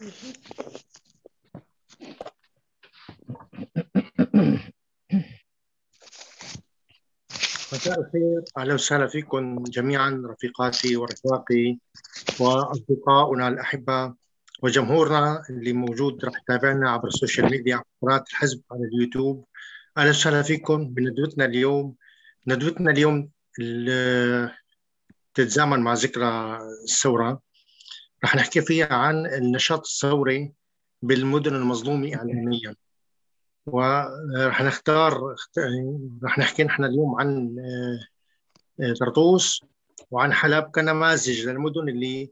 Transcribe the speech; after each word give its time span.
مساء 0.00 0.20
الخير. 8.00 8.44
أهلا 8.58 8.74
وسهلا 8.74 9.06
فيكم 9.06 9.62
جميعا 9.62 10.22
رفيقاتي 10.26 10.96
ورفاقي 10.96 11.78
واصدقائنا 12.40 13.48
الاحباء 13.48 14.14
وجمهورنا 14.62 15.42
اللي 15.50 15.72
موجود 15.72 16.24
رح 16.24 16.32
يتابعنا 16.42 16.90
عبر 16.90 17.08
ال 17.08 17.14
social 17.14 17.50
media 17.50 17.82
قناة 18.02 18.24
الحزب 18.30 18.62
على 18.70 18.84
اليوتيوب. 18.84 19.44
أهلا 19.98 20.10
وسهلا 20.10 20.42
فيكم 20.42 20.88
بندوتنا 20.88 21.44
اليوم. 21.44 21.94
ندوتنا 22.46 22.90
اليوم 22.90 23.30
تتزامن 25.34 25.80
مع 25.80 25.94
ذكرى 25.94 26.58
الثورة. 26.84 27.49
رح 28.24 28.36
نحكي 28.36 28.60
فيها 28.60 28.94
عن 28.94 29.26
النشاط 29.26 29.86
الثوري 29.86 30.52
بالمدن 31.02 31.54
المظلومة 31.54 32.14
اعلاميا. 32.14 32.76
ورح 33.66 34.62
نختار 34.62 35.34
رح 36.24 36.38
نحكي 36.38 36.64
نحن 36.64 36.84
اليوم 36.84 37.20
عن 37.20 37.56
آه، 38.80 38.92
طرطوس 39.00 39.64
وعن 40.10 40.32
حلب 40.32 40.64
كنماذج 40.64 41.48
للمدن 41.48 41.88
اللي 41.88 42.30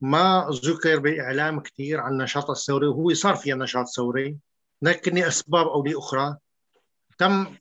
ما 0.00 0.46
ذكر 0.64 0.98
بالاعلام 0.98 1.60
كثير 1.60 2.00
عن 2.00 2.12
النشاط 2.12 2.50
الثوري 2.50 2.86
وهو 2.86 3.14
صار 3.14 3.34
فيها 3.34 3.56
نشاط 3.56 3.86
ثوري 3.86 4.38
لكن 4.82 5.14
لأسباب 5.14 5.66
أو 5.66 5.84
لأخرى 5.84 6.36
تم 7.18 7.56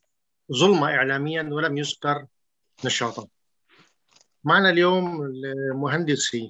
ظلمها 0.54 0.96
اعلاميا 0.96 1.50
ولم 1.52 1.78
يذكر 1.78 2.26
نشاطا 2.86 3.28
معنا 4.44 4.70
اليوم 4.70 5.22
المهندسي 5.22 6.50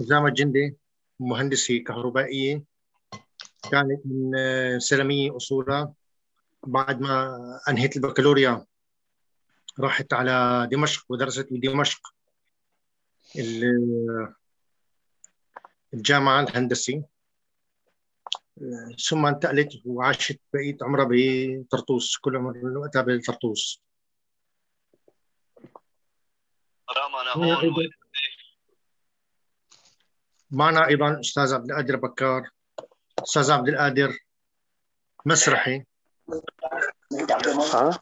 حزام 0.00 0.26
الجندي 0.26 0.76
مهندسي 1.20 1.78
كهربائيه 1.78 2.62
كانت 3.70 4.00
من 4.04 4.30
سلمية 4.80 5.36
أصولها 5.36 5.94
بعد 6.66 7.00
ما 7.00 7.38
أنهيت 7.68 7.96
البكالوريا 7.96 8.66
راحت 9.80 10.12
على 10.12 10.68
دمشق 10.72 11.04
ودرست 11.08 11.48
بدمشق 11.50 12.00
الجامعة 15.94 16.42
الهندسي. 16.42 17.02
ثم 19.08 19.26
انتقلت 19.26 19.82
وعاشت 19.84 20.40
بقية 20.52 20.76
عمرها 20.82 21.08
بطرطوس. 21.10 22.16
كل 22.16 22.36
عمر 22.36 22.78
وقتها 22.78 23.02
بطرطوس. 23.02 23.82
معنا 30.50 30.86
أيضا 30.86 31.20
أستاذ 31.20 31.54
عبد 31.54 31.70
القادر 31.70 31.96
بكار 31.96 32.48
أستاذ 33.22 33.52
عبد 33.52 33.68
القادر 33.68 34.18
مسرحي. 35.26 35.84
ها؟ 37.74 37.98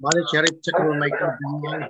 معلش 0.00 0.34
يا 0.34 0.40
ريت 0.40 0.60
تسكروا 0.64 0.94
المايك 0.94 1.14
جميعا 1.14 1.88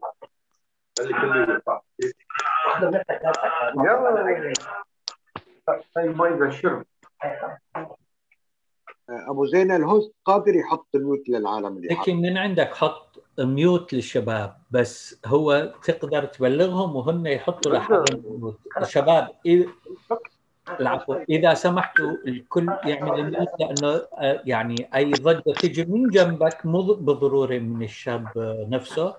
أبو 9.11 9.47
زين 9.47 9.71
ال 9.73 9.81
host 9.81 10.13
قادر 10.25 10.55
يحط 10.55 10.89
ال 10.95 11.02
mute 11.02 11.29
للعالم 11.29 11.67
اللي 11.77 11.89
لكن 11.89 12.17
من 12.17 12.39
عندك 12.39 12.75
حط 12.75 13.06
mute 13.39 13.95
للشباب 13.95 14.57
بس 14.71 15.21
هو 15.27 15.73
تقدر 15.85 16.25
تبلغهم 16.25 16.97
وهم 16.97 17.27
يحطوا 17.27 17.73
لحالهم 17.73 18.55
الشباب 18.81 19.29
العفو 20.81 21.15
إذا 21.31 21.55
سمحتوا 21.55 22.13
الكل 22.27 22.69
يعمل 22.85 23.21
ال 23.21 23.26
mute 23.26 23.49
لأنه 23.61 24.03
آه، 24.19 24.43
يعني 24.45 24.89
أي 24.95 25.11
ضجة 25.11 25.53
تجي 25.53 25.85
من 25.85 26.11
جنبك 26.11 26.67
مو 26.67 26.83
بالضروره 26.83 27.59
من 27.59 27.83
الشاب 27.83 28.29
نفسه 28.69 29.17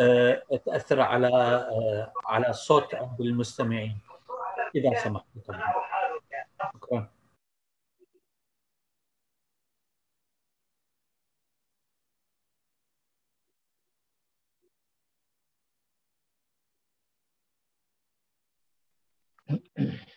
آه، 0.00 0.42
تأثر 0.66 1.00
على 1.00 1.26
آه، 1.26 2.12
على 2.26 2.48
الصوت 2.48 2.94
عند 2.94 3.20
المستمعين. 3.20 3.96
إذا 4.74 4.94
سمحتوا. 5.04 5.42
طبعا 5.48 5.60
thank 19.48 20.07